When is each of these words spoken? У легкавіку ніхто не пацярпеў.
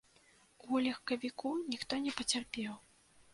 У 0.71 0.79
легкавіку 0.85 1.51
ніхто 1.75 2.01
не 2.07 2.15
пацярпеў. 2.23 2.73